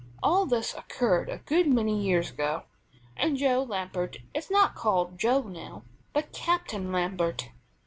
[0.23, 2.63] All this occurred a good many years ago,
[3.15, 7.51] and Joe Lambert is not called Joe now, but Captain Lambert.